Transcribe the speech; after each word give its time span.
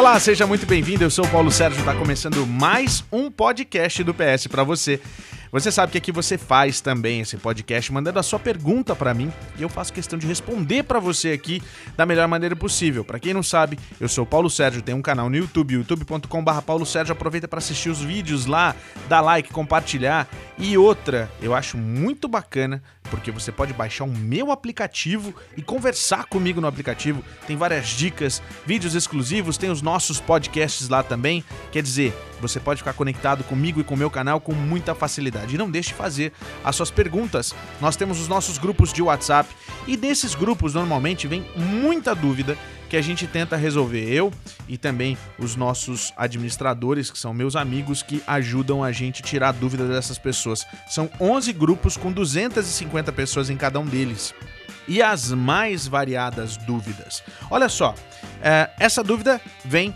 Olá, 0.00 0.18
seja 0.18 0.46
muito 0.46 0.64
bem-vindo. 0.64 1.04
Eu 1.04 1.10
sou 1.10 1.26
o 1.26 1.28
Paulo 1.28 1.52
Sérgio. 1.52 1.80
Está 1.80 1.94
começando 1.94 2.46
mais 2.46 3.04
um 3.12 3.30
podcast 3.30 4.02
do 4.02 4.14
PS 4.14 4.46
para 4.46 4.64
você. 4.64 4.98
Você 5.52 5.70
sabe 5.70 5.92
que 5.92 5.98
aqui 5.98 6.10
você 6.10 6.38
faz 6.38 6.80
também 6.80 7.20
esse 7.20 7.36
podcast 7.36 7.92
mandando 7.92 8.18
a 8.18 8.22
sua 8.22 8.38
pergunta 8.38 8.96
para 8.96 9.12
mim 9.12 9.30
e 9.58 9.62
eu 9.62 9.68
faço 9.68 9.92
questão 9.92 10.18
de 10.18 10.26
responder 10.26 10.84
para 10.84 10.98
você 10.98 11.32
aqui 11.32 11.62
da 11.98 12.06
melhor 12.06 12.26
maneira 12.26 12.56
possível. 12.56 13.04
Para 13.04 13.18
quem 13.18 13.34
não 13.34 13.42
sabe, 13.42 13.78
eu 14.00 14.08
sou 14.08 14.24
o 14.24 14.26
Paulo 14.26 14.48
Sérgio, 14.48 14.80
tenho 14.80 14.96
um 14.96 15.02
canal 15.02 15.28
no 15.28 15.36
YouTube, 15.36 15.74
youtube.com/barra 15.74 16.62
Paulo 16.62 16.86
Sérgio. 16.86 17.12
Aproveita 17.12 17.46
para 17.46 17.58
assistir 17.58 17.90
os 17.90 18.00
vídeos 18.00 18.46
lá, 18.46 18.74
dar 19.06 19.20
like, 19.20 19.52
compartilhar. 19.52 20.26
E 20.56 20.78
outra, 20.78 21.30
eu 21.42 21.54
acho 21.54 21.76
muito 21.76 22.26
bacana 22.26 22.82
porque 23.10 23.30
você 23.30 23.50
pode 23.50 23.72
baixar 23.72 24.04
o 24.04 24.08
meu 24.08 24.52
aplicativo 24.52 25.34
e 25.56 25.62
conversar 25.62 26.26
comigo 26.26 26.60
no 26.60 26.66
aplicativo. 26.66 27.22
Tem 27.46 27.56
várias 27.56 27.88
dicas, 27.88 28.42
vídeos 28.64 28.94
exclusivos, 28.94 29.58
tem 29.58 29.70
os 29.70 29.82
nossos 29.82 30.20
podcasts 30.20 30.88
lá 30.88 31.02
também. 31.02 31.44
Quer 31.72 31.82
dizer, 31.82 32.14
você 32.40 32.58
pode 32.58 32.78
ficar 32.78 32.92
conectado 32.92 33.44
comigo 33.44 33.80
e 33.80 33.84
com 33.84 33.94
o 33.94 33.98
meu 33.98 34.10
canal 34.10 34.40
com 34.40 34.52
muita 34.52 34.94
facilidade. 34.94 35.54
E 35.54 35.58
não 35.58 35.70
deixe 35.70 35.88
de 35.88 35.94
fazer 35.94 36.32
as 36.64 36.76
suas 36.76 36.90
perguntas. 36.90 37.54
Nós 37.80 37.96
temos 37.96 38.20
os 38.20 38.28
nossos 38.28 38.58
grupos 38.58 38.92
de 38.92 39.02
WhatsApp 39.02 39.48
e 39.86 39.96
desses 39.96 40.34
grupos 40.34 40.74
normalmente 40.74 41.26
vem 41.26 41.44
muita 41.56 42.14
dúvida 42.14 42.56
que 42.90 42.96
a 42.96 43.00
gente 43.00 43.26
tenta 43.28 43.56
resolver. 43.56 44.12
Eu 44.12 44.32
e 44.68 44.76
também 44.76 45.16
os 45.38 45.54
nossos 45.54 46.12
administradores, 46.16 47.10
que 47.10 47.18
são 47.18 47.32
meus 47.32 47.54
amigos, 47.54 48.02
que 48.02 48.20
ajudam 48.26 48.82
a 48.82 48.90
gente 48.90 49.22
tirar 49.22 49.52
dúvidas 49.52 49.88
dessas 49.88 50.18
pessoas. 50.18 50.66
São 50.88 51.08
11 51.20 51.52
grupos 51.52 51.96
com 51.96 52.12
250 52.12 53.12
pessoas 53.12 53.48
em 53.48 53.56
cada 53.56 53.78
um 53.78 53.86
deles 53.86 54.34
e 54.88 55.00
as 55.00 55.30
mais 55.30 55.86
variadas 55.86 56.56
dúvidas. 56.56 57.22
Olha 57.48 57.68
só, 57.68 57.94
é, 58.42 58.68
essa 58.76 59.04
dúvida 59.04 59.40
vem 59.64 59.94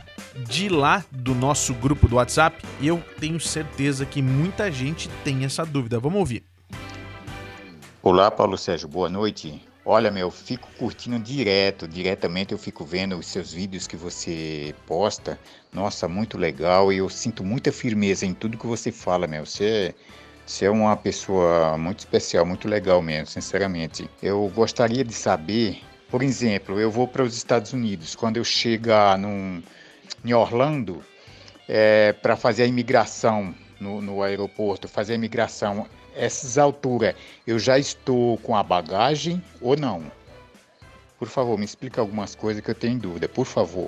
de 0.48 0.68
lá 0.68 1.04
do 1.10 1.34
nosso 1.34 1.74
grupo 1.74 2.06
do 2.06 2.16
WhatsApp 2.16 2.64
e 2.80 2.86
eu 2.86 3.02
tenho 3.18 3.40
certeza 3.40 4.06
que 4.06 4.22
muita 4.22 4.70
gente 4.70 5.08
tem 5.24 5.44
essa 5.44 5.66
dúvida. 5.66 5.98
Vamos 5.98 6.20
ouvir. 6.20 6.44
Olá, 8.00 8.30
Paulo 8.30 8.56
Sérgio, 8.56 8.86
boa 8.86 9.08
noite. 9.08 9.60
Olha, 9.86 10.10
meu, 10.10 10.30
fico 10.30 10.70
curtindo 10.78 11.18
direto, 11.18 11.86
diretamente 11.86 12.52
eu 12.52 12.58
fico 12.58 12.86
vendo 12.86 13.18
os 13.18 13.26
seus 13.26 13.52
vídeos 13.52 13.86
que 13.86 13.96
você 13.96 14.74
posta. 14.86 15.38
Nossa, 15.70 16.08
muito 16.08 16.38
legal 16.38 16.90
e 16.90 16.96
eu 16.96 17.10
sinto 17.10 17.44
muita 17.44 17.70
firmeza 17.70 18.24
em 18.24 18.32
tudo 18.32 18.56
que 18.56 18.66
você 18.66 18.90
fala, 18.90 19.26
meu. 19.26 19.44
Você, 19.44 19.94
você 20.46 20.64
é 20.64 20.70
uma 20.70 20.96
pessoa 20.96 21.76
muito 21.76 21.98
especial, 21.98 22.46
muito 22.46 22.66
legal 22.66 23.02
mesmo, 23.02 23.26
sinceramente. 23.26 24.08
Eu 24.22 24.50
gostaria 24.54 25.04
de 25.04 25.12
saber, 25.12 25.82
por 26.08 26.22
exemplo, 26.22 26.80
eu 26.80 26.90
vou 26.90 27.06
para 27.06 27.22
os 27.22 27.36
Estados 27.36 27.74
Unidos. 27.74 28.14
Quando 28.14 28.38
eu 28.38 28.44
chegar 28.44 29.18
num, 29.18 29.62
em 30.24 30.32
Orlando 30.32 31.04
é, 31.68 32.14
para 32.14 32.36
fazer 32.36 32.62
a 32.62 32.66
imigração 32.66 33.54
no, 33.84 34.00
no 34.00 34.22
aeroporto, 34.22 34.88
fazer 34.88 35.12
a 35.12 35.16
imigração 35.16 35.86
essas 36.16 36.56
alturas 36.56 37.14
eu 37.46 37.58
já 37.58 37.78
estou 37.78 38.38
com 38.38 38.56
a 38.56 38.62
bagagem 38.62 39.42
ou 39.60 39.76
não? 39.76 40.02
Por 41.18 41.28
favor, 41.28 41.58
me 41.58 41.64
explica 41.64 42.00
algumas 42.00 42.34
coisas 42.34 42.62
que 42.62 42.70
eu 42.70 42.74
tenho 42.74 42.98
dúvida, 42.98 43.28
por 43.28 43.44
favor. 43.44 43.86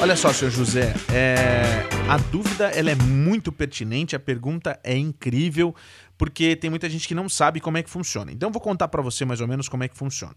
Olha 0.00 0.16
só, 0.16 0.32
senhor 0.32 0.50
José, 0.50 0.94
é... 1.12 1.86
a 2.08 2.16
dúvida 2.16 2.68
ela 2.70 2.90
é 2.90 2.94
muito 2.94 3.52
pertinente, 3.52 4.16
a 4.16 4.18
pergunta 4.18 4.80
é 4.82 4.96
incrível, 4.96 5.74
porque 6.16 6.56
tem 6.56 6.70
muita 6.70 6.88
gente 6.88 7.06
que 7.06 7.14
não 7.14 7.28
sabe 7.28 7.60
como 7.60 7.76
é 7.76 7.82
que 7.82 7.90
funciona. 7.90 8.32
Então, 8.32 8.48
eu 8.48 8.52
vou 8.52 8.62
contar 8.62 8.88
para 8.88 9.02
você 9.02 9.26
mais 9.26 9.42
ou 9.42 9.48
menos 9.48 9.68
como 9.68 9.84
é 9.84 9.88
que 9.88 9.96
funciona. 9.96 10.34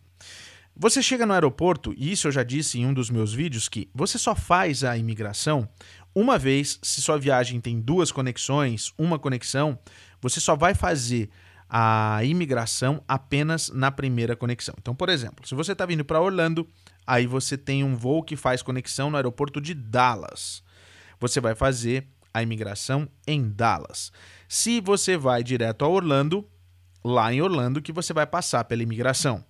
Você 0.75 1.03
chega 1.03 1.25
no 1.25 1.33
aeroporto, 1.33 1.93
e 1.95 2.11
isso 2.11 2.27
eu 2.27 2.31
já 2.31 2.41
disse 2.41 2.79
em 2.79 2.85
um 2.85 2.93
dos 2.93 3.09
meus 3.09 3.33
vídeos, 3.33 3.69
que 3.69 3.89
você 3.93 4.17
só 4.17 4.33
faz 4.33 4.83
a 4.83 4.97
imigração 4.97 5.69
uma 6.15 6.37
vez, 6.37 6.79
se 6.81 7.01
sua 7.01 7.17
viagem 7.17 7.59
tem 7.59 7.79
duas 7.79 8.11
conexões, 8.11 8.93
uma 8.97 9.17
conexão, 9.17 9.77
você 10.21 10.39
só 10.39 10.55
vai 10.55 10.75
fazer 10.75 11.29
a 11.67 12.23
imigração 12.23 13.03
apenas 13.07 13.69
na 13.69 13.91
primeira 13.91 14.35
conexão. 14.35 14.75
Então, 14.79 14.93
por 14.93 15.09
exemplo, 15.09 15.47
se 15.47 15.55
você 15.55 15.71
está 15.71 15.87
vindo 15.87 16.05
para 16.05 16.21
Orlando, 16.21 16.67
aí 17.05 17.25
você 17.25 17.57
tem 17.57 17.83
um 17.83 17.95
voo 17.95 18.21
que 18.21 18.35
faz 18.35 18.61
conexão 18.61 19.09
no 19.09 19.17
aeroporto 19.17 19.59
de 19.59 19.73
Dallas. 19.73 20.63
Você 21.19 21.41
vai 21.41 21.55
fazer 21.55 22.07
a 22.31 22.43
imigração 22.43 23.07
em 23.25 23.49
Dallas. 23.49 24.11
Se 24.47 24.79
você 24.79 25.17
vai 25.17 25.43
direto 25.43 25.83
a 25.83 25.87
Orlando, 25.87 26.47
lá 27.03 27.33
em 27.33 27.41
Orlando 27.41 27.81
que 27.81 27.91
você 27.91 28.13
vai 28.13 28.25
passar 28.25 28.63
pela 28.63 28.83
imigração. 28.83 29.43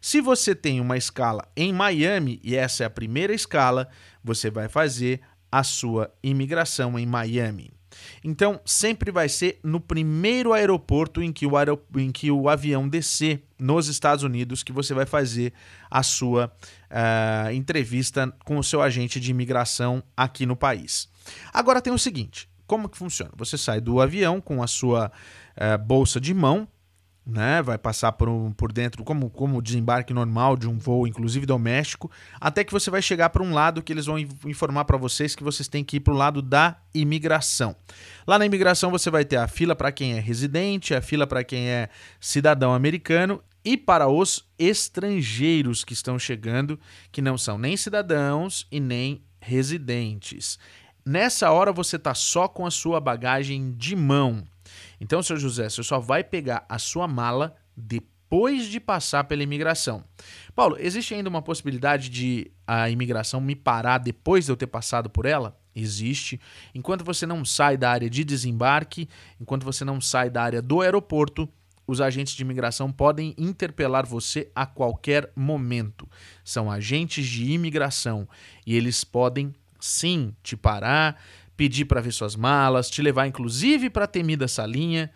Se 0.00 0.20
você 0.20 0.54
tem 0.54 0.80
uma 0.80 0.96
escala 0.96 1.46
em 1.56 1.72
Miami 1.72 2.40
e 2.42 2.54
essa 2.54 2.84
é 2.84 2.86
a 2.86 2.90
primeira 2.90 3.34
escala, 3.34 3.88
você 4.22 4.50
vai 4.50 4.68
fazer 4.68 5.20
a 5.50 5.62
sua 5.62 6.12
imigração 6.22 6.98
em 6.98 7.06
Miami. 7.06 7.72
Então, 8.22 8.60
sempre 8.64 9.10
vai 9.10 9.28
ser 9.28 9.58
no 9.62 9.80
primeiro 9.80 10.52
aeroporto 10.52 11.22
em 11.22 11.32
que, 11.32 11.46
o 11.46 11.56
aerop 11.56 11.82
em 11.96 12.12
que 12.12 12.30
o 12.30 12.48
avião 12.48 12.88
descer 12.88 13.44
nos 13.58 13.88
Estados 13.88 14.22
Unidos 14.22 14.62
que 14.62 14.72
você 14.72 14.94
vai 14.94 15.06
fazer 15.06 15.52
a 15.90 16.02
sua 16.02 16.52
uh, 16.90 17.50
entrevista 17.52 18.32
com 18.44 18.58
o 18.58 18.64
seu 18.64 18.82
agente 18.82 19.18
de 19.18 19.30
imigração 19.30 20.02
aqui 20.16 20.46
no 20.46 20.56
país. 20.56 21.08
Agora 21.52 21.80
tem 21.80 21.92
o 21.92 21.98
seguinte: 21.98 22.48
como 22.66 22.88
que 22.88 22.98
funciona? 22.98 23.32
Você 23.36 23.56
sai 23.56 23.80
do 23.80 24.00
avião 24.00 24.40
com 24.40 24.62
a 24.62 24.66
sua 24.66 25.10
uh, 25.56 25.78
bolsa 25.84 26.20
de 26.20 26.34
mão, 26.34 26.68
né? 27.28 27.60
Vai 27.60 27.76
passar 27.76 28.12
por, 28.12 28.28
um, 28.28 28.50
por 28.50 28.72
dentro, 28.72 29.04
como, 29.04 29.28
como 29.28 29.60
desembarque 29.60 30.14
normal 30.14 30.56
de 30.56 30.66
um 30.66 30.78
voo, 30.78 31.06
inclusive 31.06 31.44
doméstico, 31.44 32.10
até 32.40 32.64
que 32.64 32.72
você 32.72 32.90
vai 32.90 33.02
chegar 33.02 33.28
para 33.28 33.42
um 33.42 33.52
lado 33.52 33.82
que 33.82 33.92
eles 33.92 34.06
vão 34.06 34.18
informar 34.18 34.86
para 34.86 34.96
vocês 34.96 35.36
que 35.36 35.44
vocês 35.44 35.68
têm 35.68 35.84
que 35.84 35.98
ir 35.98 36.00
para 36.00 36.14
o 36.14 36.16
lado 36.16 36.40
da 36.40 36.78
imigração. 36.94 37.76
Lá 38.26 38.38
na 38.38 38.46
imigração 38.46 38.90
você 38.90 39.10
vai 39.10 39.26
ter 39.26 39.36
a 39.36 39.46
fila 39.46 39.76
para 39.76 39.92
quem 39.92 40.14
é 40.14 40.20
residente, 40.20 40.94
a 40.94 41.02
fila 41.02 41.26
para 41.26 41.44
quem 41.44 41.68
é 41.68 41.90
cidadão 42.18 42.72
americano 42.72 43.42
e 43.62 43.76
para 43.76 44.08
os 44.08 44.48
estrangeiros 44.58 45.84
que 45.84 45.92
estão 45.92 46.18
chegando, 46.18 46.80
que 47.12 47.20
não 47.20 47.36
são 47.36 47.58
nem 47.58 47.76
cidadãos 47.76 48.66
e 48.72 48.80
nem 48.80 49.22
residentes. 49.38 50.58
Nessa 51.04 51.50
hora 51.50 51.72
você 51.72 51.96
está 51.96 52.14
só 52.14 52.48
com 52.48 52.66
a 52.66 52.70
sua 52.70 53.00
bagagem 53.00 53.72
de 53.72 53.94
mão. 53.94 54.44
Então, 55.00 55.22
senhor 55.22 55.38
José, 55.38 55.68
você 55.68 55.82
só 55.82 55.98
vai 55.98 56.24
pegar 56.24 56.64
a 56.68 56.78
sua 56.78 57.06
mala 57.06 57.54
depois 57.76 58.66
de 58.66 58.80
passar 58.80 59.24
pela 59.24 59.42
imigração. 59.42 60.04
Paulo, 60.54 60.76
existe 60.78 61.14
ainda 61.14 61.28
uma 61.28 61.42
possibilidade 61.42 62.08
de 62.08 62.50
a 62.66 62.90
imigração 62.90 63.40
me 63.40 63.54
parar 63.54 63.98
depois 63.98 64.46
de 64.46 64.52
eu 64.52 64.56
ter 64.56 64.66
passado 64.66 65.08
por 65.08 65.24
ela? 65.24 65.58
Existe. 65.74 66.40
Enquanto 66.74 67.04
você 67.04 67.24
não 67.24 67.44
sai 67.44 67.76
da 67.76 67.90
área 67.90 68.10
de 68.10 68.24
desembarque, 68.24 69.08
enquanto 69.40 69.64
você 69.64 69.84
não 69.84 70.00
sai 70.00 70.28
da 70.28 70.42
área 70.42 70.60
do 70.60 70.80
aeroporto, 70.80 71.48
os 71.88 72.02
agentes 72.02 72.34
de 72.34 72.42
imigração 72.42 72.92
podem 72.92 73.34
interpelar 73.38 74.04
você 74.04 74.50
a 74.54 74.66
qualquer 74.66 75.32
momento. 75.34 76.06
São 76.44 76.70
agentes 76.70 77.26
de 77.26 77.50
imigração 77.50 78.28
e 78.66 78.76
eles 78.76 79.04
podem 79.04 79.54
sim 79.80 80.34
te 80.42 80.54
parar, 80.54 81.18
pedir 81.58 81.86
para 81.86 82.00
ver 82.00 82.12
suas 82.12 82.36
malas, 82.36 82.88
te 82.88 83.02
levar 83.02 83.26
inclusive 83.26 83.90
para 83.90 84.04
a 84.04 84.08
temida 84.08 84.46
salinha. 84.46 85.10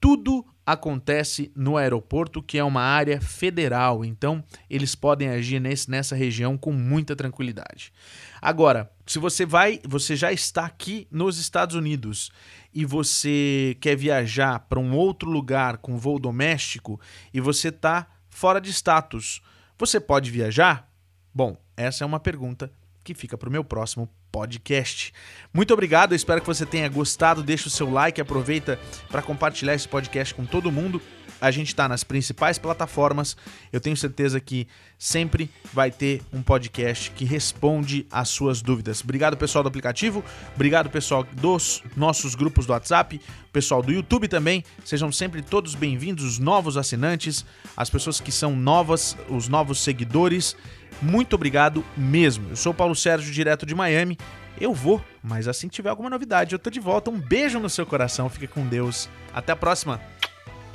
Tudo 0.00 0.46
acontece 0.64 1.50
no 1.56 1.76
aeroporto, 1.76 2.40
que 2.40 2.56
é 2.56 2.62
uma 2.62 2.82
área 2.82 3.20
federal, 3.20 4.04
então 4.04 4.44
eles 4.70 4.94
podem 4.94 5.28
agir 5.28 5.60
nesse, 5.60 5.90
nessa 5.90 6.14
região 6.14 6.56
com 6.56 6.70
muita 6.70 7.16
tranquilidade. 7.16 7.92
Agora, 8.40 8.88
se 9.04 9.18
você 9.18 9.44
vai, 9.44 9.80
você 9.84 10.14
já 10.14 10.32
está 10.32 10.66
aqui 10.66 11.08
nos 11.10 11.36
Estados 11.36 11.74
Unidos 11.74 12.30
e 12.72 12.84
você 12.84 13.76
quer 13.80 13.96
viajar 13.96 14.60
para 14.68 14.78
um 14.78 14.94
outro 14.94 15.28
lugar 15.28 15.78
com 15.78 15.98
voo 15.98 16.20
doméstico 16.20 17.00
e 17.34 17.40
você 17.40 17.70
está 17.70 18.06
fora 18.30 18.60
de 18.60 18.70
status, 18.70 19.42
você 19.76 19.98
pode 19.98 20.30
viajar? 20.30 20.88
Bom, 21.34 21.56
essa 21.76 22.04
é 22.04 22.06
uma 22.06 22.20
pergunta 22.20 22.70
que 23.02 23.14
fica 23.14 23.36
para 23.36 23.48
o 23.48 23.52
meu 23.52 23.64
próximo 23.64 24.08
podcast. 24.30 25.12
Muito 25.52 25.72
obrigado, 25.72 26.14
espero 26.14 26.40
que 26.40 26.46
você 26.46 26.66
tenha 26.66 26.88
gostado. 26.88 27.42
Deixa 27.42 27.68
o 27.68 27.70
seu 27.70 27.90
like, 27.90 28.20
aproveita 28.20 28.78
para 29.08 29.22
compartilhar 29.22 29.74
esse 29.74 29.88
podcast 29.88 30.34
com 30.34 30.44
todo 30.44 30.72
mundo. 30.72 31.00
A 31.40 31.50
gente 31.50 31.68
está 31.68 31.88
nas 31.88 32.02
principais 32.02 32.58
plataformas. 32.58 33.36
Eu 33.72 33.80
tenho 33.80 33.96
certeza 33.96 34.40
que 34.40 34.66
sempre 34.98 35.48
vai 35.72 35.90
ter 35.90 36.20
um 36.32 36.42
podcast 36.42 37.10
que 37.12 37.24
responde 37.24 38.06
às 38.10 38.28
suas 38.28 38.60
dúvidas. 38.60 39.00
Obrigado, 39.02 39.36
pessoal 39.36 39.62
do 39.62 39.68
aplicativo. 39.68 40.24
Obrigado, 40.54 40.90
pessoal 40.90 41.24
dos 41.32 41.82
nossos 41.96 42.34
grupos 42.34 42.66
do 42.66 42.72
WhatsApp. 42.72 43.20
Pessoal 43.52 43.82
do 43.82 43.92
YouTube 43.92 44.26
também. 44.26 44.64
Sejam 44.84 45.12
sempre 45.12 45.40
todos 45.40 45.74
bem-vindos, 45.74 46.24
os 46.24 46.38
novos 46.38 46.76
assinantes, 46.76 47.44
as 47.76 47.88
pessoas 47.88 48.20
que 48.20 48.32
são 48.32 48.56
novas, 48.56 49.16
os 49.28 49.48
novos 49.48 49.80
seguidores. 49.80 50.56
Muito 51.00 51.34
obrigado 51.34 51.84
mesmo. 51.96 52.50
Eu 52.50 52.56
sou 52.56 52.74
Paulo 52.74 52.96
Sérgio, 52.96 53.32
direto 53.32 53.64
de 53.64 53.74
Miami. 53.74 54.18
Eu 54.60 54.74
vou, 54.74 55.00
mas 55.22 55.46
assim 55.46 55.68
que 55.68 55.74
tiver 55.76 55.90
alguma 55.90 56.10
novidade, 56.10 56.52
eu 56.52 56.58
tô 56.58 56.68
de 56.68 56.80
volta. 56.80 57.10
Um 57.10 57.20
beijo 57.20 57.60
no 57.60 57.70
seu 57.70 57.86
coração, 57.86 58.28
fique 58.28 58.48
com 58.48 58.66
Deus. 58.66 59.08
Até 59.32 59.52
a 59.52 59.56
próxima. 59.56 60.00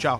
Tchau. 0.03 0.19